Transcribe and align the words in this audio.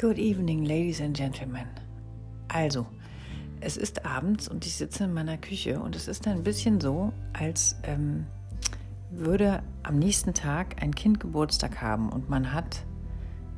Good 0.00 0.18
evening, 0.18 0.64
ladies 0.64 1.00
and 1.00 1.16
gentlemen. 1.16 1.66
Also, 2.46 2.86
es 3.60 3.76
ist 3.76 4.06
abends 4.06 4.46
und 4.48 4.64
ich 4.64 4.76
sitze 4.76 5.04
in 5.04 5.12
meiner 5.12 5.36
Küche 5.38 5.80
und 5.80 5.96
es 5.96 6.06
ist 6.06 6.28
ein 6.28 6.44
bisschen 6.44 6.80
so, 6.80 7.12
als 7.32 7.76
ähm, 7.82 8.26
würde 9.10 9.62
am 9.82 9.98
nächsten 9.98 10.34
Tag 10.34 10.80
ein 10.82 10.94
Kind 10.94 11.18
Geburtstag 11.18 11.82
haben 11.82 12.10
und 12.10 12.30
man 12.30 12.52
hat 12.52 12.84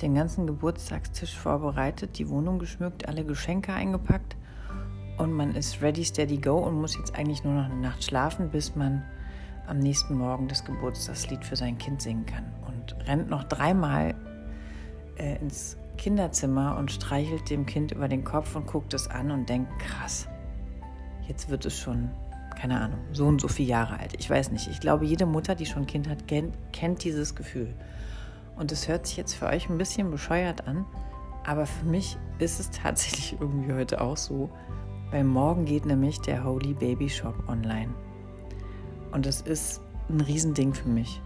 den 0.01 0.15
ganzen 0.15 0.47
Geburtstagstisch 0.47 1.37
vorbereitet, 1.37 2.19
die 2.19 2.29
Wohnung 2.31 2.59
geschmückt, 2.59 3.07
alle 3.07 3.25
Geschenke 3.25 3.75
eingepackt 3.75 4.35
und 5.19 5.33
man 5.33 5.55
ist 5.55 5.83
ready, 5.83 6.05
steady, 6.07 6.39
go 6.39 6.57
und 6.57 6.81
muss 6.81 6.97
jetzt 6.97 7.15
eigentlich 7.15 7.45
nur 7.45 7.53
noch 7.53 7.67
eine 7.67 7.77
Nacht 7.77 8.03
schlafen, 8.03 8.49
bis 8.49 8.75
man 8.75 9.05
am 9.67 9.79
nächsten 9.79 10.17
Morgen 10.17 10.49
das 10.49 10.65
Geburtstagslied 10.65 11.45
für 11.45 11.57
sein 11.57 11.77
Kind 11.77 12.01
singen 12.01 12.25
kann 12.25 12.47
rennt 13.07 13.31
noch 13.31 13.45
dreimal 13.45 14.15
äh, 15.17 15.37
ins 15.41 15.77
Kinderzimmer 15.97 16.77
und 16.79 16.91
streichelt 16.91 17.51
dem 17.51 17.67
Kind 17.67 17.93
über 17.93 18.09
den 18.09 18.25
Kopf 18.25 18.57
und 18.57 18.67
guckt 18.67 18.95
es 18.95 19.09
an 19.09 19.31
und 19.31 19.49
denkt, 19.49 19.71
krass, 19.79 20.27
jetzt 21.29 21.51
wird 21.51 21.67
es 21.67 21.79
schon, 21.79 22.11
keine 22.59 22.81
Ahnung, 22.81 23.01
so 23.13 23.27
und 23.27 23.41
so 23.41 23.49
viele 23.49 23.69
Jahre 23.69 23.99
alt. 23.99 24.15
Ich 24.19 24.29
weiß 24.31 24.51
nicht. 24.51 24.69
Ich 24.69 24.81
glaube, 24.81 25.05
jede 25.05 25.27
Mutter, 25.27 25.55
die 25.55 25.67
schon 25.67 25.83
ein 25.83 25.87
Kind 25.87 26.09
hat, 26.09 26.25
kennt 26.27 27.05
dieses 27.05 27.35
Gefühl. 27.35 27.75
Und 28.57 28.73
es 28.73 28.89
hört 28.89 29.07
sich 29.07 29.17
jetzt 29.17 29.35
für 29.35 29.47
euch 29.47 29.69
ein 29.69 29.79
bisschen 29.79 30.11
bescheuert 30.11 30.67
an, 30.67 30.87
aber 31.47 31.67
für 31.67 31.87
mich 31.87 32.17
ist 32.39 32.61
es 32.61 32.71
tatsächlich 32.71 33.37
irgendwie 33.41 33.73
heute 33.73 34.01
auch 34.01 34.17
so, 34.17 34.51
weil 35.11 35.25
morgen 35.25 35.65
geht 35.65 35.87
nämlich 35.87 36.21
der 36.21 36.45
Holy 36.45 36.75
Baby 36.75 37.11
Shop 37.11 37.35
online. 37.49 37.93
Und 39.13 39.27
das 39.27 39.41
ist 39.43 39.81
ein 40.09 40.21
Riesending 40.21 40.73
für 40.73 40.89
mich. 40.89 41.21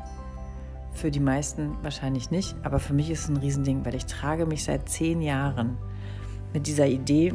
Für 0.95 1.11
die 1.11 1.21
meisten 1.21 1.77
wahrscheinlich 1.83 2.31
nicht, 2.31 2.55
aber 2.63 2.79
für 2.79 2.95
mich 2.95 3.11
ist 3.11 3.25
es 3.25 3.29
ein 3.29 3.37
Riesending, 3.37 3.85
weil 3.85 3.95
ich 3.95 4.07
trage 4.07 4.47
mich 4.47 4.65
seit 4.65 4.89
zehn 4.89 5.21
Jahren 5.21 5.77
mit 6.53 6.67
dieser 6.67 6.87
Idee, 6.87 7.35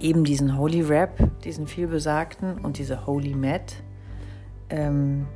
eben 0.00 0.24
diesen 0.24 0.56
Holy 0.56 0.88
Wrap, 0.88 1.42
diesen 1.42 1.66
vielbesagten 1.66 2.58
und 2.58 2.78
diese 2.78 3.06
Holy 3.06 3.34
Mat 3.34 3.74
ähm, 4.70 5.26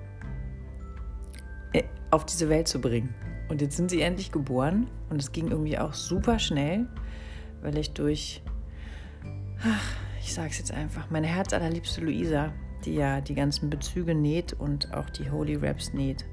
äh, 1.73 1.83
auf 2.11 2.25
diese 2.25 2.48
Welt 2.48 2.69
zu 2.69 2.81
bringen. 2.81 3.15
Und 3.48 3.61
jetzt 3.61 3.77
sind 3.77 3.91
sie 3.91 4.00
endlich 4.00 4.33
geboren 4.33 4.87
und 5.11 5.20
es 5.20 5.33
ging 5.33 5.48
irgendwie 5.48 5.78
auch 5.78 5.93
super 5.93 6.39
schnell, 6.39 6.87
weil 7.61 7.77
ich 7.77 7.93
durch, 7.93 8.43
ach, 9.62 9.97
ich 10.20 10.33
sag's 10.33 10.59
jetzt 10.59 10.73
einfach, 10.73 11.11
meine 11.11 11.27
herzallerliebste 11.27 12.00
Luisa, 12.00 12.53
die 12.84 12.95
ja 12.95 13.20
die 13.20 13.34
ganzen 13.34 13.69
Bezüge 13.69 14.15
näht 14.15 14.55
und 14.55 14.95
auch 14.95 15.11
die 15.11 15.31
Holy 15.31 15.61
Wraps 15.61 15.93
näht, 15.93 16.25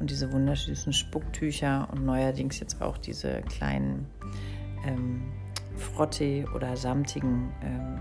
und 0.00 0.10
diese 0.10 0.32
wunderschönen 0.32 0.92
Spucktücher 0.92 1.88
und 1.92 2.04
neuerdings 2.04 2.60
jetzt 2.60 2.80
auch 2.82 2.98
diese 2.98 3.42
kleinen 3.42 4.06
ähm, 4.86 5.22
Frotte- 5.76 6.44
oder 6.54 6.76
samtigen 6.76 7.52
ähm, 7.62 7.98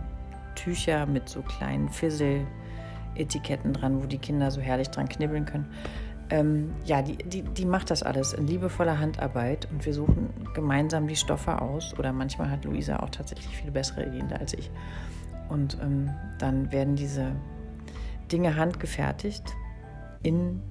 Tücher 0.55 1.05
mit 1.05 1.29
so 1.29 1.41
kleinen 1.41 1.89
Fizzle-Etiketten 1.89 3.73
dran, 3.73 4.01
wo 4.01 4.07
die 4.07 4.17
Kinder 4.17 4.51
so 4.51 4.61
herrlich 4.61 4.89
dran 4.89 5.07
knibbeln 5.07 5.45
können. 5.45 5.67
Ähm, 6.29 6.73
ja, 6.85 7.01
die, 7.01 7.17
die, 7.17 7.41
die 7.41 7.65
macht 7.65 7.89
das 7.89 8.03
alles 8.03 8.33
in 8.33 8.47
liebevoller 8.47 8.99
Handarbeit 8.99 9.67
und 9.71 9.85
wir 9.85 9.93
suchen 9.93 10.29
gemeinsam 10.53 11.07
die 11.07 11.15
Stoffe 11.15 11.61
aus. 11.61 11.97
Oder 11.99 12.13
manchmal 12.13 12.49
hat 12.49 12.63
Luisa 12.63 12.97
auch 12.97 13.09
tatsächlich 13.09 13.55
viel 13.57 13.71
bessere 13.71 14.05
Ideen 14.05 14.31
als 14.31 14.53
ich. 14.53 14.71
Und 15.49 15.77
ähm, 15.81 16.09
dann 16.39 16.71
werden 16.71 16.95
diese 16.95 17.33
Dinge 18.31 18.55
handgefertigt 18.55 19.43
in 20.23 20.61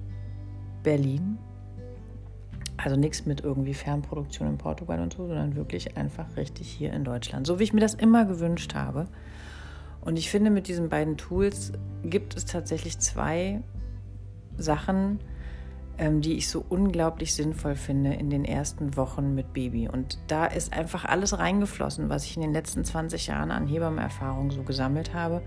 Berlin. 0.83 1.37
Also 2.77 2.95
nichts 2.95 3.25
mit 3.25 3.41
irgendwie 3.41 3.73
Fernproduktion 3.73 4.47
in 4.47 4.57
Portugal 4.57 4.99
und 4.99 5.13
so, 5.13 5.27
sondern 5.27 5.55
wirklich 5.55 5.97
einfach 5.97 6.35
richtig 6.35 6.67
hier 6.67 6.93
in 6.93 7.03
Deutschland. 7.03 7.45
So 7.45 7.59
wie 7.59 7.63
ich 7.63 7.73
mir 7.73 7.81
das 7.81 7.93
immer 7.93 8.25
gewünscht 8.25 8.73
habe. 8.73 9.07
Und 10.01 10.17
ich 10.17 10.31
finde, 10.31 10.49
mit 10.49 10.67
diesen 10.67 10.89
beiden 10.89 11.15
Tools 11.17 11.73
gibt 12.03 12.35
es 12.35 12.45
tatsächlich 12.45 12.97
zwei 12.97 13.61
Sachen, 14.57 15.19
ähm, 15.99 16.21
die 16.21 16.33
ich 16.33 16.49
so 16.49 16.65
unglaublich 16.67 17.35
sinnvoll 17.35 17.75
finde 17.75 18.13
in 18.15 18.31
den 18.31 18.43
ersten 18.43 18.97
Wochen 18.97 19.35
mit 19.35 19.53
Baby. 19.53 19.87
Und 19.87 20.17
da 20.27 20.45
ist 20.45 20.73
einfach 20.73 21.05
alles 21.05 21.37
reingeflossen, 21.37 22.09
was 22.09 22.25
ich 22.25 22.35
in 22.35 22.41
den 22.41 22.53
letzten 22.53 22.83
20 22.83 23.27
Jahren 23.27 23.51
an 23.51 23.67
Hebammenerfahrung 23.67 24.49
so 24.49 24.63
gesammelt 24.63 25.13
habe 25.13 25.43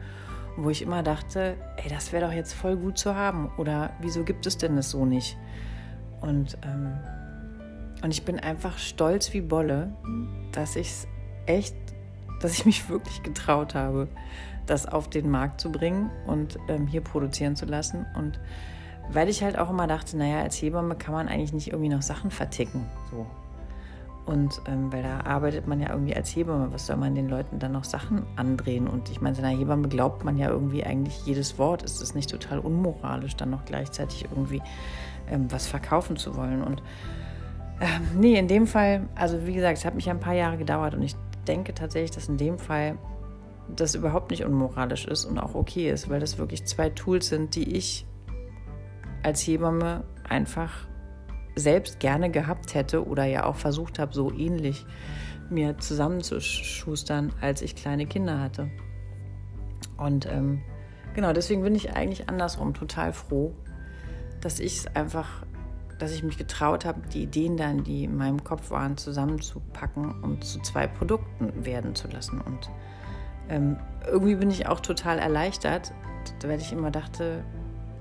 wo 0.57 0.71
ich 0.71 0.83
immer 0.83 1.03
dachte, 1.03 1.57
ey, 1.77 1.89
das 1.89 2.13
wäre 2.13 2.27
doch 2.27 2.33
jetzt 2.33 2.53
voll 2.53 2.77
gut 2.77 2.99
zu 2.99 3.15
haben 3.15 3.51
oder 3.57 3.91
wieso 4.01 4.25
gibt 4.25 4.47
es 4.47 4.57
denn 4.57 4.77
das 4.77 4.91
so 4.91 5.05
nicht? 5.05 5.37
Und, 6.21 6.57
ähm, 6.63 6.99
und 8.03 8.11
ich 8.11 8.25
bin 8.25 8.39
einfach 8.39 8.79
stolz 8.79 9.33
wie 9.33 9.41
Bolle, 9.41 9.93
dass 10.53 10.77
ich 10.77 10.89
es 10.89 11.09
echt, 11.47 11.77
dass 12.41 12.53
ich 12.53 12.67
mich 12.67 12.89
wirklich 12.89 13.23
getraut 13.23 13.75
habe, 13.75 14.09
das 14.67 14.87
auf 14.87 15.11
den 15.11 15.31
Markt 15.31 15.61
zu 15.61 15.71
bringen 15.71 16.11
und 16.27 16.59
ähm, 16.69 16.87
hier 16.87 17.03
produzieren 17.03 17.57
zu 17.57 17.67
lassen. 17.67 18.07
Und 18.17 18.41
weil 19.11 19.29
ich 19.29 19.43
halt 19.43 19.59
auch 19.59 19.71
immer 19.71 19.87
dachte, 19.87 20.17
naja, 20.17 20.41
als 20.41 20.61
Hebamme 20.63 20.95
kann 20.95 21.13
man 21.13 21.29
eigentlich 21.29 21.53
nicht 21.53 21.69
irgendwie 21.69 21.91
noch 21.91 22.03
Sachen 22.03 22.31
verticken. 22.31 22.87
So. 23.11 23.27
Und 24.27 24.63
ähm, 24.67 24.91
weil 24.91 25.03
da 25.03 25.21
arbeitet 25.21 25.67
man 25.67 25.81
ja 25.81 25.91
irgendwie 25.91 26.17
als 26.17 26.35
Hebamme, 26.35 26.73
was 26.73 26.87
soll 26.87 26.97
man 26.97 27.15
den 27.15 27.29
Leuten 27.29 27.59
dann 27.59 27.73
noch 27.73 27.85
Sachen 27.85 28.25
andrehen? 28.37 28.89
Und 28.89 29.11
ich 29.11 29.21
meine, 29.21 29.35
seiner 29.35 29.49
Hebamme 29.49 29.89
glaubt 29.89 30.25
man 30.25 30.39
ja 30.39 30.49
irgendwie 30.49 30.83
eigentlich 30.83 31.27
jedes 31.27 31.59
Wort. 31.59 31.83
Ist 31.83 32.01
es 32.01 32.15
nicht 32.15 32.31
total 32.31 32.59
unmoralisch, 32.59 33.37
dann 33.37 33.51
noch 33.51 33.67
gleichzeitig 33.67 34.25
irgendwie 34.31 34.63
ähm, 35.31 35.51
was 35.51 35.67
verkaufen 35.67 36.17
zu 36.17 36.37
wollen? 36.37 36.63
Und 36.63 36.83
ähm, 37.81 38.21
nee, 38.21 38.39
in 38.39 38.49
dem 38.49 38.67
Fall, 38.67 39.09
also 39.15 39.47
wie 39.47 39.55
gesagt, 39.55 39.79
es 39.79 39.85
hat 39.85 39.95
mich 39.95 40.09
ein 40.09 40.21
paar 40.21 40.35
Jahre 40.35 40.57
gedauert 40.57 40.95
und 40.95 41.03
ich 41.03 41.17
denke 41.47 41.75
tatsächlich, 41.75 42.13
dass 42.13 42.29
in 42.29 42.39
dem 42.39 42.59
Fall 42.59 42.97
das 43.75 43.95
überhaupt 43.95 44.31
nicht 44.31 44.45
unmoralisch 44.45 45.07
ist 45.07 45.25
und 45.25 45.39
auch 45.39 45.55
okay 45.55 45.91
ist, 45.91 46.09
weil 46.09 46.21
das 46.21 46.39
wirklich 46.39 46.65
zwei 46.67 46.91
Tools 46.91 47.29
sind, 47.29 47.55
die 47.57 47.77
ich 47.77 48.07
als 49.23 49.41
Hebamme 49.41 50.05
einfach 50.29 50.87
selbst 51.57 52.01
gerne 52.01 52.31
gehabt 52.31 52.75
hätte 52.75 53.07
oder 53.07 53.25
ja 53.25 53.45
auch 53.45 53.57
versucht 53.57 53.99
habe, 53.99 54.13
so 54.13 54.33
ähnlich 54.33 54.85
mir 55.51 55.79
zusammenzuschustern, 55.79 57.33
als 57.41 57.63
ich 57.63 57.77
kleine 57.77 58.07
Kinder 58.07 58.41
hatte. 58.41 58.71
Und 59.97 60.27
ähm, 60.27 60.63
genau, 61.15 61.33
deswegen 61.33 61.63
bin 61.63 61.75
ich 61.75 61.95
eigentlich 61.95 62.29
andersrum 62.29 62.75
total 62.75 63.13
froh, 63.13 63.55
dass 64.41 64.59
ich 64.59 64.79
es 64.79 64.97
einfach, 64.97 65.45
dass 65.99 66.13
ich 66.13 66.23
mich 66.23 66.39
getraut 66.39 66.85
habe, 66.85 67.01
die 67.13 67.23
Ideen 67.23 67.57
dann, 67.57 67.85
die 67.85 68.05
in 68.05 68.17
meinem 68.17 68.43
Kopf 68.43 68.71
waren, 68.71 68.97
zusammenzupacken 68.97 70.23
und 70.23 70.45
zu 70.45 70.61
zwei 70.61 70.87
Produkten 70.87 71.65
werden 71.65 71.95
zu 71.95 72.09
lassen. 72.09 72.41
Und 72.41 72.71
ähm, 73.49 73.77
irgendwie 74.07 74.35
bin 74.35 74.51
ich 74.51 74.67
auch 74.67 74.81
total 74.81 75.19
erleichtert, 75.19 75.93
weil 76.43 76.61
ich 76.61 76.73
immer 76.73 76.91
dachte, 76.91 77.45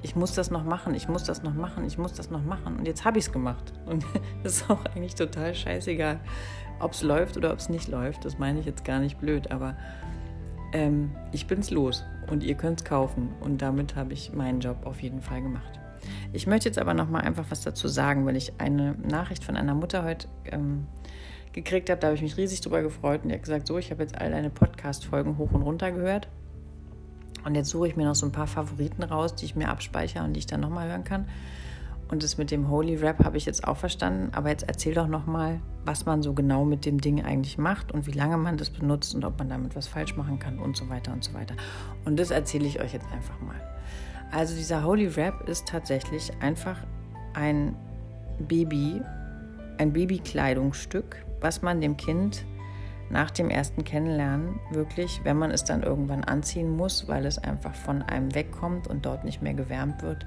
ich 0.04 0.18
muss 0.18 0.34
das 0.34 0.52
noch 0.52 0.66
machen, 0.66 0.94
ich 0.94 1.08
muss 1.08 1.24
das 1.24 1.44
noch 1.44 1.54
machen, 1.54 1.86
ich 1.86 1.98
muss 1.98 2.14
das 2.14 2.30
noch 2.30 2.44
machen. 2.44 2.78
Und 2.78 2.86
jetzt 2.86 3.06
habe 3.06 3.18
ich 3.18 3.26
es 3.26 3.32
gemacht. 3.32 3.74
Und 3.86 4.06
es 4.44 4.58
ist 4.58 4.70
auch 4.70 4.86
eigentlich 4.86 5.16
total 5.16 5.56
scheißegal, 5.56 6.20
ob 6.80 6.92
es 6.92 7.02
läuft 7.02 7.38
oder 7.38 7.52
ob 7.52 7.60
es 7.60 7.70
nicht 7.70 7.88
läuft. 7.88 8.26
Das 8.26 8.38
meine 8.38 8.60
ich 8.60 8.66
jetzt 8.66 8.84
gar 8.84 9.00
nicht 9.00 9.20
blöd, 9.20 9.50
aber 9.50 9.78
ähm, 10.74 11.12
ich 11.32 11.50
es 11.50 11.72
los 11.72 12.04
und 12.30 12.44
ihr 12.44 12.56
könnt 12.56 12.82
es 12.82 12.86
kaufen. 12.86 13.30
Und 13.40 13.62
damit 13.62 13.96
habe 13.96 14.12
ich 14.12 14.34
meinen 14.34 14.60
Job 14.60 14.86
auf 14.86 15.02
jeden 15.02 15.22
Fall 15.22 15.42
gemacht. 15.42 15.80
Ich 16.34 16.48
möchte 16.48 16.68
jetzt 16.68 16.80
aber 16.80 16.94
noch 16.94 17.10
mal 17.10 17.22
einfach 17.22 17.46
was 17.50 17.62
dazu 17.62 17.88
sagen, 17.88 18.26
weil 18.26 18.36
ich 18.36 18.60
eine 18.60 18.96
Nachricht 18.96 19.46
von 19.46 19.56
einer 19.56 19.74
Mutter 19.74 20.04
heute 20.04 20.28
ähm, 20.52 20.86
gekriegt 21.54 21.90
habe. 21.90 22.02
Da 22.02 22.08
habe 22.08 22.18
ich 22.18 22.22
mich 22.22 22.36
riesig 22.36 22.60
drüber 22.60 22.82
gefreut 22.82 23.24
und 23.24 23.30
die 23.30 23.36
hat 23.36 23.44
gesagt: 23.44 23.68
So, 23.68 23.78
ich 23.78 23.90
habe 23.90 24.04
jetzt 24.04 24.20
all 24.20 24.32
deine 24.32 24.50
Podcast-Folgen 24.50 25.38
hoch 25.38 25.52
und 25.54 25.62
runter 25.62 25.94
gehört 25.94 26.28
und 27.44 27.56
jetzt 27.56 27.70
suche 27.70 27.88
ich 27.88 27.96
mir 27.96 28.06
noch 28.06 28.16
so 28.16 28.26
ein 28.26 28.32
paar 28.32 28.48
Favoriten 28.48 29.04
raus, 29.04 29.36
die 29.36 29.46
ich 29.46 29.56
mir 29.56 29.70
abspeichere 29.70 30.24
und 30.24 30.34
die 30.34 30.40
ich 30.40 30.46
dann 30.46 30.62
nochmal 30.62 30.90
hören 30.90 31.04
kann. 31.04 31.28
Und 32.10 32.22
das 32.22 32.38
mit 32.38 32.52
dem 32.52 32.70
Holy 32.70 32.96
Rap 32.96 33.24
habe 33.24 33.38
ich 33.38 33.46
jetzt 33.46 33.68
auch 33.68 33.78
verstanden. 33.78 34.30
Aber 34.34 34.50
jetzt 34.50 34.68
erzähl 34.68 34.94
doch 34.94 35.08
nochmal, 35.08 35.60
was 35.84 36.06
man 36.06 36.22
so 36.22 36.34
genau 36.34 36.64
mit 36.64 36.86
dem 36.86 37.02
Ding 37.02 37.24
eigentlich 37.24 37.58
macht 37.58 37.92
und 37.92 38.06
wie 38.06 38.12
lange 38.12 38.38
man 38.38 38.58
das 38.58 38.70
benutzt 38.70 39.16
und 39.16 39.26
ob 39.26 39.40
man 39.40 39.50
damit 39.50 39.76
was 39.76 39.88
falsch 39.88 40.16
machen 40.16 40.38
kann 40.38 40.60
und 40.60 40.78
so 40.78 40.90
weiter 40.90 41.12
und 41.12 41.24
so 41.24 41.34
weiter. 41.34 41.56
Und 42.06 42.20
das 42.20 42.30
erzähle 42.30 42.66
ich 42.66 42.80
euch 42.80 42.94
jetzt 42.94 43.08
einfach 43.12 43.40
mal. 43.42 43.60
Also 44.32 44.56
dieser 44.56 44.84
Holy 44.84 45.08
Rap 45.08 45.50
ist 45.50 45.68
tatsächlich 45.68 46.32
einfach 46.40 46.78
ein 47.34 47.76
Baby, 48.40 49.02
ein 49.78 49.92
Babykleidungsstück, 49.92 51.24
was 51.42 51.62
man 51.62 51.82
dem 51.82 51.98
Kind 51.98 52.46
nach 53.14 53.32
dem 53.32 53.50
ersten 53.50 53.84
Kennenlernen 53.84 54.60
wirklich, 54.72 55.22
wenn 55.24 55.38
man 55.38 55.52
es 55.52 55.64
dann 55.64 55.84
irgendwann 55.84 56.24
anziehen 56.24 56.76
muss, 56.76 57.08
weil 57.08 57.26
es 57.26 57.38
einfach 57.38 57.76
von 57.76 58.02
einem 58.02 58.34
wegkommt 58.34 58.88
und 58.88 59.06
dort 59.06 59.24
nicht 59.24 59.42
mehr 59.42 59.54
gewärmt 59.54 60.02
wird, 60.02 60.26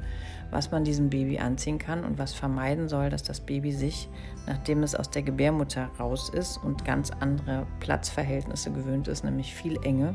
was 0.52 0.70
man 0.70 0.84
diesem 0.84 1.10
Baby 1.10 1.38
anziehen 1.38 1.78
kann 1.78 2.04
und 2.04 2.18
was 2.18 2.32
vermeiden 2.32 2.88
soll, 2.88 3.10
dass 3.10 3.24
das 3.24 3.40
Baby 3.40 3.72
sich, 3.72 4.08
nachdem 4.46 4.84
es 4.84 4.94
aus 4.94 5.10
der 5.10 5.22
Gebärmutter 5.22 5.90
raus 5.98 6.30
ist 6.30 6.58
und 6.58 6.84
ganz 6.84 7.10
andere 7.10 7.66
Platzverhältnisse 7.80 8.70
gewöhnt 8.70 9.08
ist, 9.08 9.24
nämlich 9.24 9.52
viel 9.52 9.78
Enge, 9.82 10.14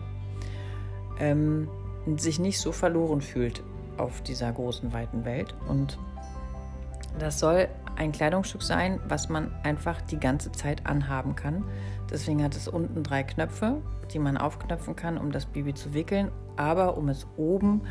ähm, 1.20 1.68
sich 2.16 2.40
nicht 2.40 2.60
so 2.60 2.72
verloren 2.72 3.22
fühlt 3.22 3.64
auf 3.98 4.22
dieser 4.22 4.52
großen, 4.52 4.94
weiten 4.94 5.26
Welt. 5.26 5.54
Und 5.68 6.00
Das 7.20 7.40
soll 7.40 7.68
ein 7.96 8.12
Kleidungsstück 8.12 8.64
sein, 8.64 9.00
was 9.08 9.30
man 9.30 9.52
einfach 9.64 10.02
die 10.02 10.20
ganze 10.20 10.52
Zeit 10.52 10.86
anhaben 10.86 11.36
kann. 11.36 11.64
Deswegen 12.10 12.44
hat 12.44 12.56
es 12.56 12.68
unten 12.68 13.04
drei 13.04 13.24
Knöpfe, 13.24 13.82
die 14.14 14.20
man 14.20 14.38
aufknöpfen 14.38 14.96
kann, 14.96 15.18
um 15.18 15.32
das 15.32 15.46
Baby 15.46 15.74
zu 15.74 15.94
wickeln, 15.94 16.32
aber 16.58 16.98
um 16.98 17.10
es 17.10 17.28
oben 17.38 17.82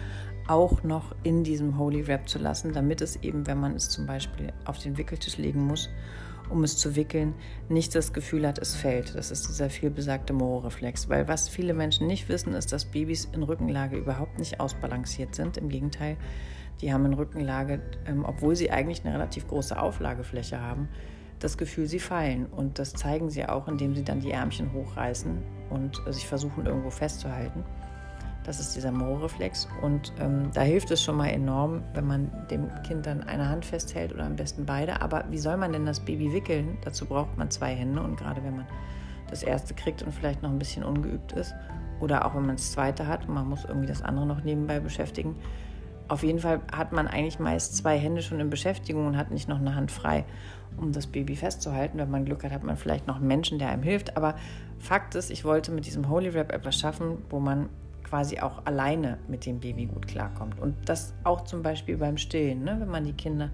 auch 0.48 0.82
noch 0.82 1.14
in 1.22 1.44
diesem 1.44 1.78
Holy 1.78 2.06
Wrap 2.06 2.28
zu 2.28 2.38
lassen, 2.38 2.72
damit 2.72 3.00
es 3.00 3.16
eben, 3.16 3.46
wenn 3.46 3.58
man 3.58 3.74
es 3.76 3.88
zum 3.88 4.06
Beispiel 4.06 4.52
auf 4.64 4.78
den 4.78 4.98
Wickeltisch 4.98 5.38
legen 5.38 5.64
muss, 5.64 5.88
um 6.50 6.64
es 6.64 6.76
zu 6.76 6.96
wickeln, 6.96 7.34
nicht 7.68 7.94
das 7.94 8.12
Gefühl 8.12 8.46
hat, 8.46 8.58
es 8.58 8.74
fällt. 8.74 9.14
Das 9.14 9.30
ist 9.30 9.48
dieser 9.48 9.70
vielbesagte 9.70 10.32
Moro-Reflex. 10.32 11.08
Weil 11.08 11.28
was 11.28 11.48
viele 11.48 11.74
Menschen 11.74 12.08
nicht 12.08 12.28
wissen, 12.28 12.54
ist, 12.54 12.72
dass 12.72 12.86
Babys 12.86 13.26
in 13.32 13.44
Rückenlage 13.44 13.96
überhaupt 13.96 14.38
nicht 14.38 14.58
ausbalanciert 14.58 15.34
sind. 15.34 15.56
Im 15.56 15.68
Gegenteil, 15.68 16.16
die 16.80 16.92
haben 16.92 17.04
in 17.06 17.14
Rückenlage, 17.14 17.80
ähm, 18.06 18.24
obwohl 18.24 18.56
sie 18.56 18.70
eigentlich 18.70 19.04
eine 19.04 19.14
relativ 19.14 19.46
große 19.48 19.80
Auflagefläche 19.80 20.60
haben, 20.60 20.88
das 21.38 21.56
Gefühl, 21.58 21.86
sie 21.86 22.00
fallen. 22.00 22.46
Und 22.46 22.78
das 22.78 22.92
zeigen 22.92 23.30
sie 23.30 23.46
auch, 23.46 23.68
indem 23.68 23.94
sie 23.94 24.04
dann 24.04 24.20
die 24.20 24.30
Ärmchen 24.30 24.72
hochreißen 24.72 25.42
und 25.70 26.00
äh, 26.06 26.12
sich 26.12 26.26
versuchen, 26.26 26.66
irgendwo 26.66 26.90
festzuhalten. 26.90 27.64
Das 28.44 28.58
ist 28.58 28.74
dieser 28.74 28.90
Mo-Reflex. 28.90 29.68
Und 29.82 30.12
ähm, 30.18 30.50
da 30.54 30.62
hilft 30.62 30.90
es 30.90 31.02
schon 31.02 31.16
mal 31.16 31.28
enorm, 31.28 31.82
wenn 31.94 32.06
man 32.06 32.30
dem 32.50 32.68
Kind 32.82 33.06
dann 33.06 33.22
eine 33.22 33.48
Hand 33.48 33.64
festhält 33.64 34.12
oder 34.12 34.24
am 34.24 34.36
besten 34.36 34.64
beide. 34.64 35.02
Aber 35.02 35.24
wie 35.30 35.38
soll 35.38 35.56
man 35.56 35.72
denn 35.72 35.84
das 35.84 36.00
Baby 36.00 36.32
wickeln? 36.32 36.78
Dazu 36.82 37.04
braucht 37.04 37.36
man 37.36 37.50
zwei 37.50 37.74
Hände. 37.74 38.02
Und 38.02 38.16
gerade 38.16 38.42
wenn 38.42 38.56
man 38.56 38.66
das 39.28 39.42
erste 39.42 39.74
kriegt 39.74 40.02
und 40.02 40.12
vielleicht 40.12 40.42
noch 40.42 40.50
ein 40.50 40.58
bisschen 40.58 40.84
ungeübt 40.84 41.32
ist, 41.32 41.54
oder 42.00 42.24
auch 42.24 42.34
wenn 42.34 42.46
man 42.46 42.56
das 42.56 42.72
zweite 42.72 43.06
hat 43.06 43.28
und 43.28 43.34
man 43.34 43.48
muss 43.48 43.64
irgendwie 43.64 43.86
das 43.86 44.02
andere 44.02 44.26
noch 44.26 44.42
nebenbei 44.42 44.80
beschäftigen, 44.80 45.36
auf 46.10 46.24
jeden 46.24 46.40
Fall 46.40 46.60
hat 46.72 46.92
man 46.92 47.06
eigentlich 47.06 47.38
meist 47.38 47.76
zwei 47.76 47.96
Hände 47.96 48.20
schon 48.20 48.40
in 48.40 48.50
Beschäftigung 48.50 49.06
und 49.06 49.16
hat 49.16 49.30
nicht 49.30 49.48
noch 49.48 49.58
eine 49.58 49.76
Hand 49.76 49.92
frei, 49.92 50.24
um 50.76 50.90
das 50.90 51.06
Baby 51.06 51.36
festzuhalten. 51.36 51.98
Wenn 51.98 52.10
man 52.10 52.24
Glück 52.24 52.42
hat, 52.42 52.50
hat 52.50 52.64
man 52.64 52.76
vielleicht 52.76 53.06
noch 53.06 53.16
einen 53.16 53.28
Menschen, 53.28 53.60
der 53.60 53.68
einem 53.68 53.84
hilft. 53.84 54.16
Aber 54.16 54.34
Fakt 54.80 55.14
ist, 55.14 55.30
ich 55.30 55.44
wollte 55.44 55.70
mit 55.70 55.86
diesem 55.86 56.08
Holy 56.08 56.34
Wrap 56.34 56.52
etwas 56.52 56.76
schaffen, 56.76 57.18
wo 57.30 57.38
man 57.38 57.68
quasi 58.02 58.40
auch 58.40 58.66
alleine 58.66 59.18
mit 59.28 59.46
dem 59.46 59.60
Baby 59.60 59.86
gut 59.86 60.08
klarkommt. 60.08 60.58
Und 60.58 60.74
das 60.86 61.14
auch 61.22 61.42
zum 61.42 61.62
Beispiel 61.62 61.96
beim 61.96 62.16
Stillen, 62.16 62.64
ne? 62.64 62.76
wenn 62.80 62.90
man 62.90 63.04
die 63.04 63.12
Kinder 63.12 63.50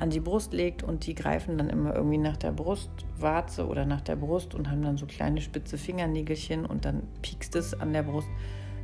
an 0.00 0.10
die 0.10 0.18
Brust 0.18 0.52
legt 0.52 0.82
und 0.82 1.06
die 1.06 1.14
greifen 1.14 1.56
dann 1.58 1.70
immer 1.70 1.94
irgendwie 1.94 2.18
nach 2.18 2.36
der 2.36 2.50
Brustwarze 2.50 3.68
oder 3.68 3.84
nach 3.86 4.00
der 4.00 4.16
Brust 4.16 4.56
und 4.56 4.68
haben 4.68 4.82
dann 4.82 4.96
so 4.96 5.06
kleine 5.06 5.40
spitze 5.40 5.78
Fingernägelchen 5.78 6.66
und 6.66 6.84
dann 6.84 7.04
piekst 7.22 7.54
es 7.54 7.78
an 7.80 7.92
der 7.92 8.02
Brust. 8.02 8.26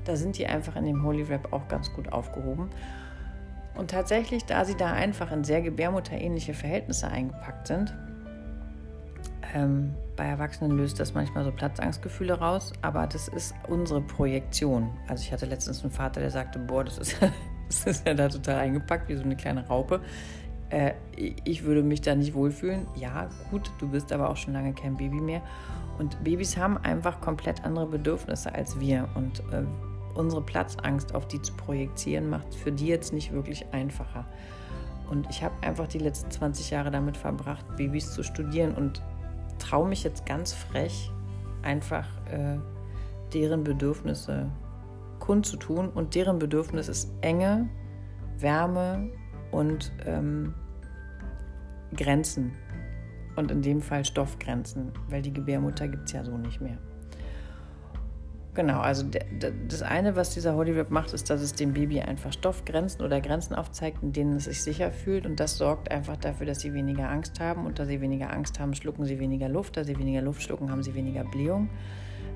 Da 0.05 0.17
sind 0.17 0.38
die 0.38 0.47
einfach 0.47 0.76
in 0.76 0.85
dem 0.85 1.02
Holy 1.02 1.29
Wrap 1.29 1.52
auch 1.52 1.69
ganz 1.69 1.93
gut 1.93 2.12
aufgehoben. 2.12 2.70
Und 3.75 3.91
tatsächlich, 3.91 4.44
da 4.44 4.64
sie 4.64 4.76
da 4.76 4.93
einfach 4.93 5.32
in 5.32 5.44
sehr 5.44 5.62
gebärmutterähnliche 5.62 6.55
Verhältnisse 6.55 7.08
eingepackt 7.08 7.69
sind, 7.69 7.94
ähm, 9.55 9.94
bei 10.17 10.26
Erwachsenen 10.26 10.76
löst 10.76 11.00
das 11.00 11.14
manchmal 11.14 11.44
so 11.44 11.50
Platzangstgefühle 11.50 12.35
raus, 12.38 12.73
aber 12.82 13.06
das 13.06 13.29
ist 13.29 13.55
unsere 13.69 14.00
Projektion. 14.00 14.91
Also 15.08 15.23
ich 15.23 15.32
hatte 15.32 15.47
letztens 15.47 15.82
einen 15.82 15.93
Vater, 15.93 16.20
der 16.20 16.31
sagte, 16.31 16.58
boah, 16.58 16.85
das 16.85 16.99
ist, 16.99 17.17
das 17.69 17.87
ist 17.87 18.06
ja 18.06 18.14
da 18.14 18.29
total 18.29 18.56
eingepackt, 18.56 19.08
wie 19.08 19.17
so 19.17 19.23
eine 19.23 19.37
kleine 19.37 19.67
Raupe. 19.67 20.00
Äh, 20.70 20.93
ich 21.17 21.64
würde 21.64 21.82
mich 21.82 22.00
da 22.00 22.14
nicht 22.14 22.35
wohlfühlen. 22.35 22.87
Ja, 22.94 23.29
gut, 23.50 23.70
du 23.79 23.88
bist 23.88 24.12
aber 24.12 24.29
auch 24.31 24.37
schon 24.37 24.53
lange 24.53 24.73
kein 24.73 24.96
Baby 24.96 25.20
mehr. 25.20 25.43
Und 25.99 26.23
Babys 26.23 26.56
haben 26.56 26.79
einfach 26.79 27.20
komplett 27.20 27.64
andere 27.64 27.87
Bedürfnisse 27.87 28.55
als 28.55 28.79
wir. 28.79 29.08
Und 29.14 29.41
äh, 29.53 29.64
unsere 30.20 30.43
Platzangst 30.43 31.14
auf 31.14 31.26
die 31.26 31.43
zu 31.43 31.52
projizieren, 31.55 32.31
macht 32.31 32.50
es 32.50 32.56
für 32.56 32.70
die 32.70 32.87
jetzt 32.87 33.12
nicht 33.12 33.32
wirklich 33.32 33.67
einfacher. 33.72 34.26
Und 35.08 35.28
ich 35.28 35.43
habe 35.43 35.55
einfach 35.62 35.88
die 35.88 35.99
letzten 35.99 36.31
20 36.31 36.70
Jahre 36.70 36.90
damit 36.90 37.17
verbracht, 37.17 37.64
Babys 37.76 38.12
zu 38.12 38.22
studieren 38.22 38.75
und 38.75 39.02
traue 39.58 39.88
mich 39.88 40.05
jetzt 40.05 40.25
ganz 40.25 40.52
frech, 40.52 41.11
einfach 41.62 42.06
äh, 42.31 42.58
deren 43.32 43.64
Bedürfnisse 43.64 44.50
kundzutun. 45.19 45.88
Und 45.88 46.14
deren 46.14 46.38
Bedürfnis 46.38 46.88
ist 46.88 47.12
Enge, 47.22 47.69
Wärme 48.38 49.11
und 49.50 49.93
ähm, 50.06 50.55
Grenzen. 51.96 52.52
Und 53.37 53.50
in 53.50 53.62
dem 53.62 53.81
Fall 53.81 54.05
Stoffgrenzen, 54.05 54.93
weil 55.08 55.22
die 55.22 55.32
Gebärmutter 55.32 55.88
gibt 55.88 56.06
es 56.06 56.12
ja 56.12 56.25
so 56.25 56.37
nicht 56.37 56.61
mehr. 56.61 56.78
Genau, 58.52 58.81
also 58.81 59.05
das 59.69 59.82
eine, 59.82 60.17
was 60.17 60.35
dieser 60.35 60.56
Holy 60.56 60.75
Wrap 60.75 60.91
macht, 60.91 61.12
ist, 61.12 61.31
dass 61.31 61.41
es 61.41 61.55
dem 61.55 61.73
Baby 61.73 62.00
einfach 62.00 62.32
Stoffgrenzen 62.32 63.02
oder 63.02 63.20
Grenzen 63.20 63.55
aufzeigt, 63.55 64.02
in 64.02 64.12
denen 64.12 64.37
es 64.37 64.47
sich 64.47 64.62
sicher 64.62 64.91
fühlt. 64.91 65.25
Und 65.25 65.38
das 65.38 65.56
sorgt 65.56 65.93
einfach 65.93 66.17
dafür, 66.17 66.47
dass 66.47 66.61
sie 66.61 66.75
weniger 66.75 67.08
Angst 67.08 67.38
haben. 67.38 67.64
Und 67.64 67.79
da 67.79 67.87
sie 67.87 68.00
weniger 68.00 68.32
Angst 68.32 68.58
haben, 68.58 68.75
schlucken 68.75 69.05
sie 69.05 69.20
weniger 69.20 69.49
Luft. 69.49 69.76
Da 69.76 69.85
sie 69.85 69.97
weniger 69.97 70.20
Luft 70.20 70.43
schlucken, 70.43 70.73
haben 70.73 70.82
sie 70.82 70.94
weniger 70.97 71.23
Blähung. 71.23 71.69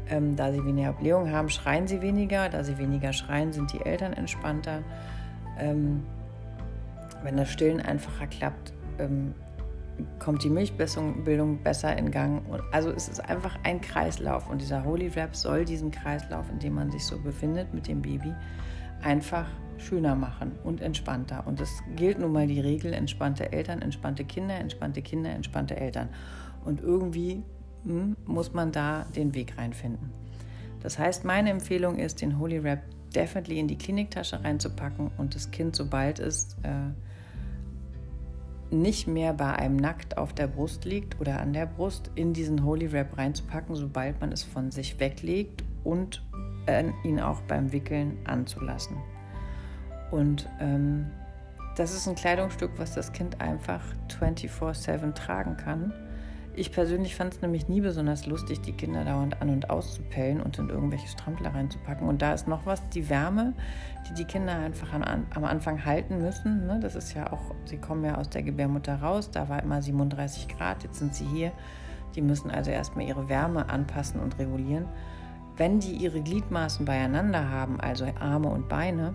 Ähm, 0.09 0.37
da 0.37 0.53
sie 0.53 0.65
weniger 0.65 0.93
Blähung 0.93 1.33
haben, 1.33 1.49
schreien 1.49 1.89
sie 1.89 2.01
weniger. 2.01 2.49
Da 2.49 2.63
sie 2.63 2.79
weniger 2.79 3.13
schreien, 3.13 3.53
sind 3.53 3.73
die 3.73 3.81
Eltern 3.81 4.13
entspannter. 4.13 4.85
Ähm, 5.59 6.05
wenn 7.25 7.37
das 7.37 7.51
Stillen 7.51 7.81
einfacher 7.81 8.29
klappt, 8.29 8.73
ähm, 9.01 9.35
kommt 10.19 10.43
die 10.43 10.51
Milchbildung 10.51 11.63
besser 11.63 11.97
in 11.97 12.11
Gang. 12.11 12.43
Also 12.73 12.91
es 12.91 13.09
ist 13.09 13.21
einfach 13.21 13.57
ein 13.63 13.81
Kreislauf 13.81 14.49
und 14.49 14.61
dieser 14.61 14.85
Holy 14.85 15.15
Wrap 15.15 15.37
soll 15.37 15.65
diesen 15.65 15.91
Kreislauf, 15.91 16.51
in 16.51 16.59
dem 16.59 16.75
man 16.75 16.91
sich 16.91 17.05
so 17.05 17.19
befindet 17.19 17.73
mit 17.75 17.87
dem 17.87 18.03
Baby, 18.03 18.35
einfach 19.03 19.47
schöner 19.79 20.15
machen 20.15 20.53
und 20.65 20.81
entspannter. 20.81 21.47
Und 21.47 21.61
es 21.61 21.83
gilt 21.97 22.19
nun 22.19 22.33
mal 22.33 22.47
die 22.47 22.61
Regel, 22.61 22.93
entspannte 22.93 23.53
Eltern, 23.53 23.83
entspannte 23.83 24.25
Kinder, 24.25 24.55
entspannte 24.55 25.03
Kinder, 25.03 25.31
entspannte 25.31 25.77
Eltern. 25.77 26.09
Und 26.65 26.81
irgendwie 26.81 27.43
hm, 27.85 28.17
muss 28.25 28.53
man 28.53 28.73
da 28.73 29.05
den 29.15 29.35
Weg 29.35 29.59
reinfinden. 29.59 30.11
Das 30.83 30.99
heißt, 30.99 31.25
meine 31.25 31.51
Empfehlung 31.51 31.99
ist, 31.99 32.21
den 32.21 32.39
Holy 32.39 32.63
Wrap 32.63 32.83
definitely 33.15 33.59
in 33.59 33.69
die 33.69 33.79
Kliniktasche 33.79 34.43
reinzupacken 34.43 35.11
und 35.17 35.35
das 35.35 35.51
Kind, 35.51 35.77
sobald 35.77 36.19
es 36.19 36.57
äh, 36.63 36.93
nicht 38.75 39.07
mehr 39.07 39.33
bei 39.33 39.55
einem 39.55 39.77
nackt 39.77 40.19
auf 40.19 40.33
der 40.33 40.47
Brust 40.47 40.85
liegt 40.85 41.21
oder 41.21 41.41
an 41.41 41.53
der 41.53 41.67
Brust, 41.67 42.11
in 42.15 42.33
diesen 42.33 42.65
Holy 42.65 42.93
Wrap 42.93 43.17
reinzupacken, 43.17 43.75
sobald 43.75 44.21
man 44.21 44.33
es 44.33 44.43
von 44.43 44.71
sich 44.71 45.01
weglegt 45.01 45.65
und 45.85 46.23
äh, 46.67 46.85
ihn 47.05 47.21
auch 47.21 47.41
beim 47.43 47.73
Wickeln 47.73 48.19
anzulassen. 48.25 48.97
Und 50.11 50.49
ähm, 50.61 51.07
das 51.77 51.95
ist 51.95 52.07
ein 52.07 52.15
Kleidungsstück, 52.15 52.73
was 52.77 52.95
das 52.95 53.13
Kind 53.13 53.41
einfach 53.41 53.83
24/7 54.21 55.15
tragen 55.15 55.57
kann 55.57 55.93
ich 56.57 56.73
persönlich 56.73 57.17
fand 57.17 57.35
es 57.35 57.43
nämlich 57.43 57.69
nie 57.69 57.81
besonders 57.81 58.27
lustig, 58.27 58.61
die 58.61 58.73
Kinder 58.73 59.05
dauernd 59.05 59.41
an- 59.41 59.51
und 59.51 59.71
auszupellen 59.71 60.41
und 60.41 60.59
in 60.59 60.69
irgendwelche 60.69 61.09
Strampler 61.09 61.55
reinzupacken. 61.55 62.09
Und 62.09 62.23
da 62.23 62.33
ist 62.33 62.47
noch 62.49 62.67
was, 62.67 62.89
die 62.91 63.09
Wärme, 63.09 63.55
die 64.09 64.15
die 64.15 64.25
Kinder 64.25 64.55
einfach 64.55 64.93
am, 64.93 65.03
am 65.03 65.45
Anfang 65.45 65.85
halten 65.85 66.19
müssen. 66.19 66.67
Ne? 66.67 66.79
Das 66.81 66.95
ist 66.95 67.15
ja 67.15 67.33
auch, 67.33 67.55
sie 67.65 67.79
kommen 67.79 68.05
ja 68.05 68.17
aus 68.17 68.29
der 68.29 68.43
Gebärmutter 68.43 68.97
raus, 68.97 69.31
da 69.31 69.49
war 69.49 69.63
immer 69.63 69.83
37 69.83 70.49
Grad, 70.49 70.83
jetzt 70.83 70.99
sind 70.99 71.15
sie 71.15 71.27
hier. 71.27 71.53
Die 72.15 72.23
müssen 72.23 72.51
also 72.51 72.71
erstmal 72.71 73.07
ihre 73.07 73.29
Wärme 73.29 73.69
anpassen 73.69 74.21
und 74.21 74.39
regulieren. 74.39 74.87
Wenn 75.57 75.81
die 75.81 75.93
ihre 75.93 76.21
Gliedmaßen 76.21 76.85
beieinander 76.85 77.49
haben, 77.49 77.81
also 77.81 78.07
Arme 78.21 78.49
und 78.49 78.69
Beine, 78.69 79.15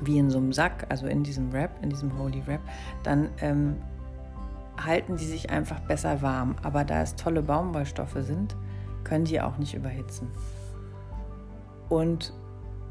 wie 0.00 0.18
in 0.18 0.30
so 0.30 0.38
einem 0.38 0.52
Sack, 0.52 0.86
also 0.88 1.06
in 1.06 1.22
diesem 1.22 1.52
Wrap, 1.52 1.70
in 1.82 1.90
diesem 1.90 2.18
Holy 2.18 2.46
Wrap, 2.46 2.60
dann 3.02 3.28
ähm, 3.40 3.76
halten 4.84 5.16
die 5.16 5.24
sich 5.24 5.50
einfach 5.50 5.80
besser 5.80 6.22
warm. 6.22 6.56
Aber 6.62 6.84
da 6.84 7.02
es 7.02 7.16
tolle 7.16 7.42
Baumwollstoffe 7.42 8.18
sind, 8.20 8.56
können 9.04 9.24
die 9.24 9.40
auch 9.40 9.58
nicht 9.58 9.74
überhitzen. 9.74 10.28
Und 11.88 12.32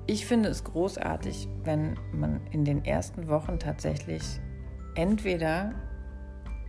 ich 0.08 0.26
finde 0.26 0.50
es 0.50 0.64
großartig, 0.64 1.48
wenn 1.64 1.96
man 2.12 2.42
in 2.52 2.66
den 2.66 2.84
ersten 2.86 3.28
Wochen 3.28 3.60
tatsächlich 3.60 4.24
entweder 4.96 5.72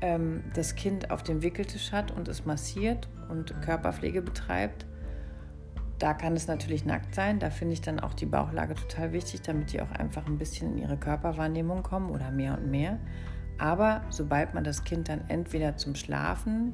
ähm, 0.00 0.45
das 0.55 0.75
Kind 0.75 1.11
auf 1.11 1.23
dem 1.23 1.43
Wickeltisch 1.43 1.93
hat 1.93 2.11
und 2.11 2.29
es 2.29 2.45
massiert 2.45 3.09
und 3.29 3.61
Körperpflege 3.62 4.23
betreibt. 4.23 4.87
Da 5.99 6.14
kann 6.14 6.35
es 6.35 6.49
natürlich 6.49 6.85
nackt 6.85 7.14
sein. 7.14 7.38
Da 7.38 7.50
finde 7.50 7.75
ich 7.75 7.81
dann 7.81 8.00
auch 8.00 8.14
die 8.14 8.26
Bauchlage 8.26 8.75
total 8.75 9.12
wichtig, 9.12 9.43
damit 9.43 9.73
die 9.73 9.81
auch 9.81 9.91
einfach 9.93 10.26
ein 10.26 10.37
bisschen 10.37 10.73
in 10.73 10.79
ihre 10.79 10.97
Körperwahrnehmung 10.97 11.83
kommen 11.83 12.11
oder 12.11 12.31
mehr 12.31 12.59
und 12.59 12.71
mehr. 12.71 12.99
Aber 13.59 14.02
sobald 14.11 14.54
man 14.54 14.64
das 14.64 14.85
Kind 14.85 15.09
dann 15.09 15.23
entweder 15.28 15.76
zum 15.76 15.94
Schlafen 15.94 16.73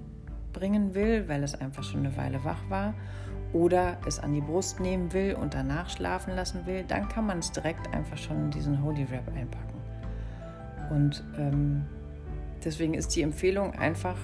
bringen 0.52 0.94
will, 0.94 1.28
weil 1.28 1.42
es 1.42 1.54
einfach 1.54 1.84
schon 1.84 2.00
eine 2.00 2.16
Weile 2.16 2.44
wach 2.44 2.68
war, 2.68 2.94
oder 3.52 3.96
es 4.06 4.18
an 4.18 4.34
die 4.34 4.40
Brust 4.40 4.80
nehmen 4.80 5.12
will 5.12 5.34
und 5.34 5.54
danach 5.54 5.88
schlafen 5.88 6.34
lassen 6.34 6.66
will, 6.66 6.84
dann 6.86 7.08
kann 7.08 7.26
man 7.26 7.38
es 7.38 7.50
direkt 7.50 7.94
einfach 7.94 8.18
schon 8.18 8.44
in 8.44 8.50
diesen 8.50 8.82
Holy 8.82 9.10
Wrap 9.10 9.26
einpacken. 9.34 9.80
Und 10.90 11.24
ähm, 11.38 11.86
deswegen 12.64 12.94
ist 12.94 13.14
die 13.16 13.22
Empfehlung 13.22 13.72
einfach 13.72 14.16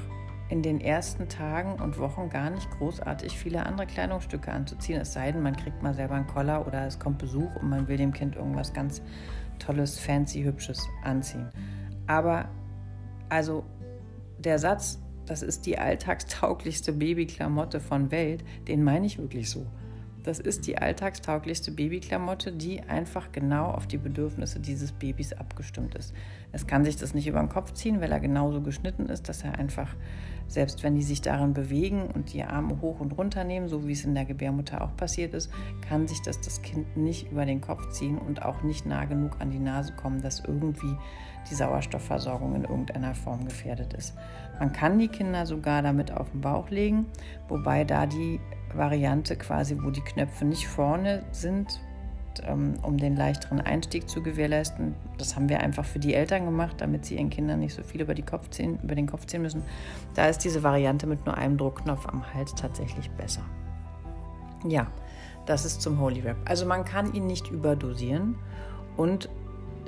in 0.51 0.63
den 0.63 0.81
ersten 0.81 1.29
Tagen 1.29 1.81
und 1.83 1.99
Wochen 1.99 2.29
gar 2.29 2.51
nicht 2.51 2.71
großartig 2.73 3.37
viele 3.39 3.65
andere 3.65 3.87
Kleidungsstücke 3.87 4.53
anzuziehen, 4.53 5.01
es 5.01 5.13
sei 5.13 5.33
denn, 5.33 5.43
man 5.43 5.57
kriegt 5.57 5.83
mal 5.83 5.95
selber 5.95 6.15
einen 6.15 6.27
Collar 6.27 6.67
oder 6.67 6.87
es 6.87 6.99
kommt 6.99 7.19
Besuch 7.19 7.57
und 7.57 7.71
man 7.71 7.89
will 7.89 7.97
dem 7.97 8.13
Kind 8.13 8.37
irgendwas 8.37 8.73
ganz 8.73 9.01
Tolles, 9.59 9.99
fancy, 9.99 10.43
hübsches 10.43 10.87
anziehen. 11.03 11.49
Aber 12.07 12.49
Also 13.29 13.65
der 14.39 14.59
Satz, 14.59 15.01
das 15.27 15.43
ist 15.43 15.67
die 15.67 15.79
alltagstauglichste 15.79 16.93
Babyklamotte 16.93 17.81
von 17.81 18.11
Welt, 18.11 18.45
den 18.69 18.85
meine 18.85 19.07
ich 19.07 19.19
wirklich 19.19 19.51
so. 19.51 19.67
Das 20.25 20.41
ist 20.41 20.67
die 20.67 20.79
alltagstauglichste 20.79 21.71
Babyklamotte, 21.71 22.51
die 22.51 22.83
einfach 22.83 23.31
genau 23.31 23.67
auf 23.67 23.87
die 23.87 23.99
Bedürfnisse 23.99 24.59
dieses 24.59 24.91
Babys 24.91 25.35
abgestimmt 25.35 25.95
ist. 25.95 26.15
Es 26.51 26.67
kann 26.67 26.83
sich 26.83 26.97
das 26.97 27.13
nicht 27.13 27.27
über 27.27 27.41
den 27.41 27.51
Kopf 27.51 27.73
ziehen, 27.75 28.01
weil 28.01 28.11
er 28.11 28.21
genauso 28.21 28.63
geschnitten 28.63 29.07
ist, 29.07 29.29
dass 29.29 29.45
er 29.45 29.59
einfach, 29.59 29.95
selbst 30.49 30.83
wenn 30.83 30.95
die 30.95 31.03
sich 31.03 31.21
darin 31.21 31.53
bewegen 31.53 32.07
und 32.07 32.33
die 32.33 32.43
Arme 32.43 32.81
hoch 32.81 33.01
und 33.01 33.13
runter 33.19 33.45
nehmen, 33.45 33.69
so 33.69 33.87
wie 33.87 33.93
es 33.93 34.07
in 34.07 34.15
der 34.15 34.25
Gebärmutter 34.25 34.81
auch 34.81 34.97
passiert 34.97 35.35
ist, 35.35 35.51
kann 35.87 36.09
sich 36.09 36.23
das 36.23 36.41
das 36.41 36.63
Kind 36.63 36.97
nicht 36.97 37.31
über 37.31 37.45
den 37.45 37.61
Kopf 37.61 37.91
ziehen 37.91 38.17
und 38.17 38.43
auch 38.43 38.63
nicht 38.63 38.87
nah 38.87 39.05
genug 39.05 39.37
an 39.41 39.51
die 39.51 39.59
Nase 39.59 39.93
kommen, 39.93 40.23
dass 40.23 40.41
irgendwie 40.41 40.97
die 41.51 41.55
Sauerstoffversorgung 41.55 42.55
in 42.55 42.65
irgendeiner 42.65 43.15
Form 43.15 43.45
gefährdet 43.45 43.93
ist. 43.93 44.15
Man 44.59 44.73
kann 44.73 44.99
die 44.99 45.09
Kinder 45.09 45.45
sogar 45.45 45.83
damit 45.83 46.13
auf 46.13 46.31
den 46.31 46.41
Bauch 46.41 46.71
legen, 46.71 47.05
wobei 47.49 47.85
da 47.85 48.07
die 48.07 48.41
Variante 48.77 49.37
quasi, 49.37 49.77
wo 49.83 49.91
die 49.91 50.01
Knöpfe 50.01 50.45
nicht 50.45 50.69
vorne 50.69 51.25
sind, 51.33 51.81
ähm, 52.47 52.75
um 52.83 52.97
den 52.99 53.17
leichteren 53.17 53.61
Einstieg 53.61 54.09
zu 54.09 54.23
gewährleisten. 54.23 54.95
Das 55.19 55.37
haben 55.37 55.49
wir 55.49 55.61
einfach 55.61 55.85
für 55.85 55.99
die 55.99 56.15
Eltern 56.15 56.45
gemacht, 56.45 56.77
damit 56.79 57.05
sie 57.05 57.17
ihren 57.17 57.31
Kindern 57.31 57.61
nicht 57.61 57.75
so 57.75 57.83
viel 57.83 58.03
über, 58.03 58.15
ziehen, 58.51 58.79
über 58.83 58.95
den 58.95 59.07
Kopf 59.07 59.27
ziehen 59.27 59.43
müssen. 59.43 59.63
Da 60.15 60.27
ist 60.27 60.39
diese 60.39 60.63
Variante 60.63 61.07
mit 61.07 61.25
nur 61.27 61.37
einem 61.37 61.57
Druckknopf 61.57 62.07
am 62.07 62.35
Hals 62.35 62.55
tatsächlich 62.55 63.11
besser. 63.13 63.43
Ja, 64.67 64.87
das 65.47 65.65
ist 65.65 65.83
zum 65.83 66.01
Holy 66.01 66.25
Wrap. 66.25 66.37
Also 66.45 66.67
man 66.67 66.85
kann 66.85 67.13
ihn 67.13 67.27
nicht 67.27 67.51
überdosieren 67.51 68.37
und 68.97 69.29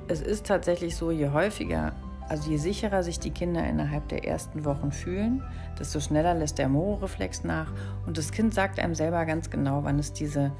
es 0.08 0.20
ist 0.20 0.46
tatsächlich 0.46 0.94
so, 0.96 1.10
je 1.10 1.30
häufiger 1.30 1.94
also 2.28 2.50
je 2.50 2.56
sicherer 2.56 3.02
sich 3.02 3.18
die 3.18 3.30
Kinder 3.30 3.66
innerhalb 3.66 4.08
der 4.08 4.24
ersten 4.24 4.64
Wochen 4.64 4.92
fühlen, 4.92 5.42
desto 5.78 6.00
schneller 6.00 6.34
lässt 6.34 6.58
der 6.58 6.68
Moro-Reflex 6.68 7.44
nach 7.44 7.72
und 8.06 8.18
das 8.18 8.32
Kind 8.32 8.54
sagt 8.54 8.78
einem 8.78 8.94
selber 8.94 9.24
ganz 9.26 9.50
genau, 9.50 9.84
wann 9.84 9.98
es 9.98 10.12
diese 10.12 10.52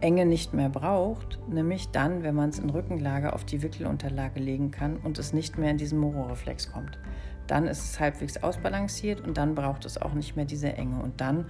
Enge 0.00 0.26
nicht 0.26 0.52
mehr 0.52 0.68
braucht, 0.68 1.38
nämlich 1.48 1.90
dann, 1.90 2.22
wenn 2.22 2.34
man 2.34 2.50
es 2.50 2.58
in 2.58 2.68
Rückenlage 2.68 3.32
auf 3.32 3.44
die 3.44 3.62
Wickelunterlage 3.62 4.40
legen 4.40 4.70
kann 4.70 4.96
und 4.96 5.18
es 5.18 5.32
nicht 5.32 5.56
mehr 5.56 5.70
in 5.70 5.78
diesen 5.78 5.98
Moro-Reflex 5.98 6.72
kommt. 6.72 6.98
Dann 7.46 7.66
ist 7.66 7.84
es 7.84 8.00
halbwegs 8.00 8.42
ausbalanciert 8.42 9.20
und 9.20 9.36
dann 9.38 9.54
braucht 9.54 9.84
es 9.84 10.00
auch 10.00 10.14
nicht 10.14 10.36
mehr 10.36 10.44
diese 10.44 10.72
Enge 10.72 11.02
und 11.02 11.20
dann 11.20 11.46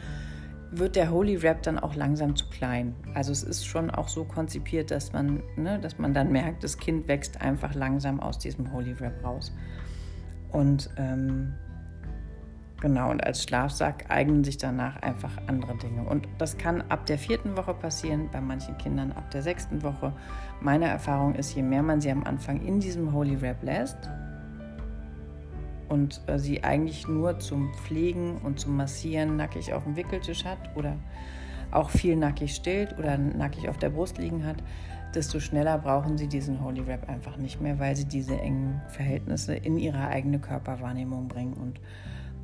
wird 0.78 0.96
der 0.96 1.10
Holy 1.10 1.42
Wrap 1.42 1.62
dann 1.62 1.78
auch 1.78 1.94
langsam 1.94 2.36
zu 2.36 2.48
klein. 2.48 2.94
Also 3.14 3.32
es 3.32 3.42
ist 3.42 3.66
schon 3.66 3.90
auch 3.90 4.08
so 4.08 4.24
konzipiert, 4.24 4.90
dass 4.90 5.12
man, 5.12 5.42
ne, 5.56 5.78
dass 5.78 5.98
man 5.98 6.14
dann 6.14 6.32
merkt, 6.32 6.64
das 6.64 6.78
Kind 6.78 7.08
wächst 7.08 7.40
einfach 7.40 7.74
langsam 7.74 8.20
aus 8.20 8.38
diesem 8.38 8.72
Holy 8.72 8.98
Wrap 9.00 9.24
raus. 9.24 9.52
Und 10.50 10.90
ähm, 10.96 11.54
genau, 12.80 13.10
und 13.10 13.24
als 13.24 13.42
Schlafsack 13.42 14.04
eignen 14.08 14.44
sich 14.44 14.56
danach 14.56 15.02
einfach 15.02 15.36
andere 15.46 15.76
Dinge. 15.78 16.04
Und 16.04 16.28
das 16.38 16.56
kann 16.56 16.82
ab 16.88 17.06
der 17.06 17.18
vierten 17.18 17.56
Woche 17.56 17.74
passieren, 17.74 18.28
bei 18.30 18.40
manchen 18.40 18.76
Kindern 18.78 19.12
ab 19.12 19.30
der 19.30 19.42
sechsten 19.42 19.82
Woche. 19.82 20.12
Meine 20.60 20.86
Erfahrung 20.86 21.34
ist, 21.34 21.54
je 21.54 21.62
mehr 21.62 21.82
man 21.82 22.00
sie 22.00 22.10
am 22.10 22.24
Anfang 22.24 22.60
in 22.60 22.80
diesem 22.80 23.12
Holy 23.12 23.40
Wrap 23.42 23.62
lässt, 23.62 24.10
und 25.94 26.20
äh, 26.26 26.40
sie 26.40 26.64
eigentlich 26.64 27.06
nur 27.06 27.38
zum 27.38 27.72
Pflegen 27.72 28.38
und 28.38 28.58
zum 28.58 28.76
Massieren 28.76 29.36
nackig 29.36 29.72
auf 29.72 29.84
dem 29.84 29.94
Wickeltisch 29.94 30.44
hat 30.44 30.58
oder 30.74 30.96
auch 31.70 31.88
viel 31.88 32.16
nackig 32.16 32.52
stillt 32.52 32.98
oder 32.98 33.16
nackig 33.16 33.68
auf 33.68 33.78
der 33.78 33.90
Brust 33.90 34.18
liegen 34.18 34.44
hat, 34.44 34.56
desto 35.14 35.38
schneller 35.38 35.78
brauchen 35.78 36.18
sie 36.18 36.26
diesen 36.26 36.64
Holy 36.64 36.84
Wrap 36.84 37.08
einfach 37.08 37.36
nicht 37.36 37.60
mehr, 37.60 37.78
weil 37.78 37.94
sie 37.94 38.06
diese 38.06 38.36
engen 38.40 38.82
Verhältnisse 38.88 39.54
in 39.54 39.78
ihre 39.78 40.08
eigene 40.08 40.40
Körperwahrnehmung 40.40 41.28
bringen. 41.28 41.54
Und 41.54 41.80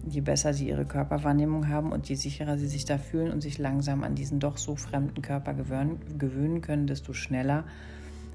je 0.07 0.21
besser 0.21 0.55
sie 0.55 0.69
ihre 0.69 0.85
Körperwahrnehmung 0.85 1.69
haben 1.69 1.91
und 1.91 2.09
je 2.09 2.15
sicherer 2.15 2.57
sie 2.57 2.69
sich 2.69 2.85
da 2.85 2.99
fühlen 2.99 3.33
und 3.33 3.41
sich 3.41 3.59
langsam 3.59 4.05
an 4.05 4.15
diesen 4.15 4.39
doch 4.39 4.59
so 4.59 4.77
fremden 4.77 5.23
Körper 5.23 5.55
gewöhnen 5.55 6.61
können, 6.61 6.87
desto 6.87 7.13
schneller 7.15 7.65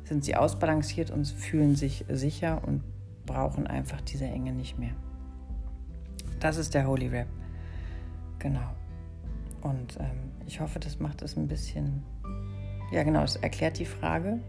sind 0.04 0.26
sie 0.26 0.36
ausbalanciert 0.36 1.10
und 1.10 1.26
fühlen 1.26 1.76
sich 1.76 2.04
sicher 2.10 2.62
und 2.66 2.84
brauchen 3.26 3.68
einfach 3.68 4.02
diese 4.02 4.26
Enge 4.26 4.52
nicht 4.52 4.78
mehr. 4.78 4.94
Das 6.40 6.58
ist 6.58 6.74
der 6.74 6.88
Holy 6.88 7.08
Rap. 7.08 7.28
Genau. 8.40 8.70
Und 9.62 9.98
ähm, 10.00 10.32
ich 10.46 10.60
hoffe, 10.60 10.80
das 10.80 11.00
macht 11.00 11.22
es 11.22 11.36
ein 11.38 11.48
bisschen. 11.48 12.04
Ja, 12.92 13.04
genau, 13.04 13.24
es 13.24 13.36
erklärt 13.38 13.80
die 13.80 13.86
Frage. 13.86 14.40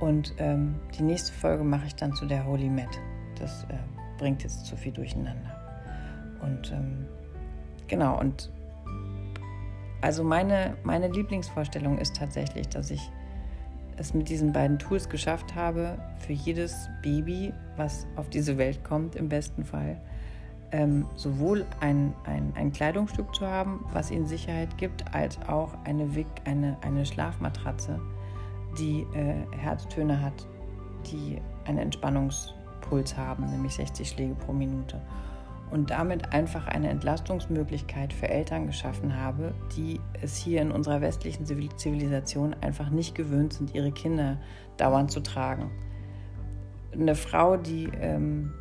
Und 0.00 0.34
ähm, 0.38 0.74
die 0.98 1.02
nächste 1.02 1.32
Folge 1.32 1.64
mache 1.64 1.86
ich 1.86 1.94
dann 1.94 2.12
zu 2.14 2.26
der 2.26 2.44
Holy 2.44 2.68
Mat. 2.68 2.98
Das 3.38 3.64
äh, 3.64 3.78
bringt 4.18 4.42
jetzt 4.42 4.66
zu 4.66 4.76
viel 4.76 4.92
durcheinander. 4.92 5.56
Und 6.42 6.72
ähm, 6.72 7.06
genau, 7.86 8.18
und 8.18 8.50
also 10.00 10.22
meine, 10.22 10.76
meine 10.82 11.08
Lieblingsvorstellung 11.08 11.98
ist 11.98 12.16
tatsächlich, 12.16 12.68
dass 12.68 12.90
ich 12.90 13.10
es 13.96 14.14
mit 14.14 14.28
diesen 14.28 14.52
beiden 14.52 14.78
Tools 14.78 15.08
geschafft 15.08 15.54
habe, 15.54 15.98
für 16.18 16.32
jedes 16.32 16.88
Baby, 17.02 17.52
was 17.76 18.06
auf 18.16 18.28
diese 18.28 18.58
Welt 18.58 18.84
kommt, 18.84 19.16
im 19.16 19.28
besten 19.28 19.64
Fall, 19.64 20.00
ähm, 20.72 21.06
sowohl 21.14 21.64
ein, 21.80 22.12
ein, 22.24 22.52
ein, 22.56 22.72
Kleidungsstück 22.72 23.34
zu 23.34 23.46
haben, 23.46 23.84
was 23.92 24.10
ihnen 24.10 24.26
Sicherheit 24.26 24.76
gibt, 24.78 25.14
als 25.14 25.38
auch 25.48 25.74
eine, 25.84 26.14
Wick, 26.14 26.26
eine, 26.44 26.76
eine 26.82 27.06
Schlafmatratze, 27.06 28.00
die 28.78 29.06
äh, 29.14 29.56
Herztöne 29.56 30.20
hat, 30.20 30.46
die 31.10 31.40
einen 31.64 31.78
Entspannungspuls 31.78 33.16
haben, 33.16 33.48
nämlich 33.50 33.74
60 33.74 34.08
Schläge 34.08 34.34
pro 34.34 34.52
Minute 34.52 35.00
und 35.70 35.90
damit 35.90 36.32
einfach 36.32 36.66
eine 36.66 36.88
Entlastungsmöglichkeit 36.90 38.12
für 38.12 38.28
Eltern 38.28 38.66
geschaffen 38.66 39.16
habe, 39.16 39.54
die 39.76 40.00
es 40.22 40.36
hier 40.36 40.62
in 40.62 40.70
unserer 40.70 41.00
westlichen 41.00 41.44
Zivilisation 41.44 42.54
einfach 42.60 42.90
nicht 42.90 43.14
gewöhnt 43.14 43.54
sind, 43.54 43.74
ihre 43.74 43.92
Kinder 43.92 44.38
dauernd 44.76 45.10
zu 45.10 45.20
tragen. 45.20 45.70
Eine 46.92 47.14
Frau, 47.14 47.56
die 47.56 47.90
ähm, 48.00 48.52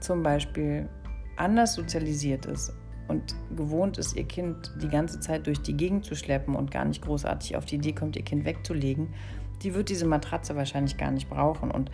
zum 0.00 0.22
Beispiel 0.22 0.88
anders 1.36 1.74
sozialisiert 1.74 2.46
ist 2.46 2.72
und 3.08 3.34
gewohnt 3.56 3.98
ist, 3.98 4.16
ihr 4.16 4.24
Kind 4.24 4.72
die 4.80 4.88
ganze 4.88 5.18
Zeit 5.20 5.46
durch 5.46 5.60
die 5.62 5.76
Gegend 5.76 6.04
zu 6.04 6.14
schleppen 6.14 6.54
und 6.54 6.70
gar 6.70 6.84
nicht 6.84 7.02
großartig 7.02 7.56
auf 7.56 7.64
die 7.64 7.76
Idee 7.76 7.92
kommt, 7.92 8.16
ihr 8.16 8.24
Kind 8.24 8.44
wegzulegen, 8.44 9.08
die 9.62 9.74
wird 9.74 9.88
diese 9.88 10.06
Matratze 10.06 10.56
wahrscheinlich 10.56 10.96
gar 10.96 11.10
nicht 11.10 11.28
brauchen. 11.28 11.70
Und 11.70 11.90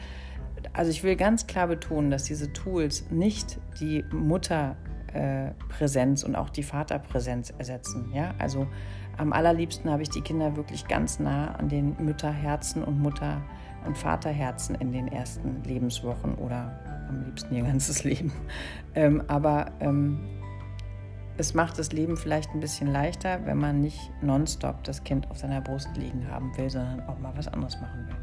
also 0.73 0.91
ich 0.91 1.05
will 1.05 1.17
ganz 1.17 1.47
klar 1.47 1.69
betonen, 1.69 2.11
dass 2.11 2.25
diese 2.25 2.53
Tools 2.53 3.09
nicht 3.11 3.59
die 3.81 4.05
Mutterpräsenz 4.11 6.23
und 6.23 6.37
auch 6.37 6.51
die 6.51 6.63
Vaterpräsenz 6.63 7.55
ersetzen. 7.59 8.13
Ja? 8.13 8.35
Also 8.39 8.67
am 9.17 9.33
allerliebsten 9.33 9.91
habe 9.91 10.03
ich 10.03 10.11
die 10.11 10.21
Kinder 10.21 10.57
wirklich 10.57 10.87
ganz 10.87 11.19
nah 11.19 11.55
an 11.55 11.69
den 11.69 11.97
Mütterherzen 11.99 12.85
und 12.85 13.01
Mutter- 13.01 13.43
und 13.87 13.97
Vaterherzen 13.97 14.75
in 14.75 14.93
den 14.93 15.09
ersten 15.09 15.63
Lebenswochen 15.65 16.35
oder 16.35 16.79
am 17.09 17.25
liebsten 17.25 17.55
ihr 17.55 17.63
ganzes 17.63 18.05
Leben. 18.05 18.33
Ähm, 18.99 19.23
aber 19.27 19.73
ähm, 19.81 20.21
es 21.37 21.53
macht 21.53 21.79
das 21.79 21.93
Leben 21.93 22.17
vielleicht 22.17 22.55
ein 22.55 22.61
bisschen 22.61 22.87
leichter, 22.87 23.45
wenn 23.45 23.59
man 23.59 23.83
nicht 23.83 24.11
nonstop 24.23 24.85
das 24.85 25.05
Kind 25.05 25.31
auf 25.31 25.37
seiner 25.37 25.61
Brust 25.61 25.95
liegen 25.99 26.31
haben 26.31 26.57
will, 26.57 26.71
sondern 26.71 27.07
auch 27.07 27.19
mal 27.19 27.37
was 27.37 27.47
anderes 27.47 27.79
machen 27.79 28.07
will. 28.07 28.17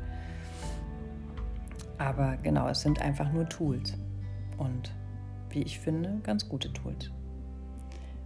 Aber 1.98 2.38
genau, 2.38 2.68
es 2.70 2.82
sind 2.82 3.02
einfach 3.02 3.32
nur 3.32 3.48
Tools. 3.48 3.98
Und 4.58 4.94
wie 5.50 5.62
ich 5.62 5.80
finde, 5.80 6.20
ganz 6.24 6.48
gute 6.48 6.72
Tools. 6.74 7.12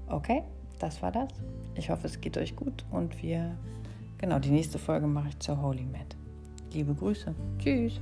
Okay, 0.08 0.44
das 0.80 1.02
war 1.02 1.12
das. 1.12 1.30
Ich 1.76 1.90
hoffe, 1.90 2.08
es 2.08 2.22
geht 2.22 2.38
euch 2.38 2.56
gut 2.56 2.86
und 2.92 3.22
wir, 3.22 3.58
genau, 4.18 4.40
die 4.40 4.52
nächste 4.52 4.80
Folge 4.80 5.08
mache 5.08 5.30
ich 5.30 5.40
zur 5.40 5.62
Holy 5.62 5.84
Mat. 5.84 6.16
Liebe 6.74 6.94
Grüße. 6.94 7.34
Tschüss. 7.60 8.00